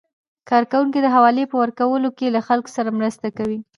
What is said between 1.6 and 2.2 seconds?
ورکولو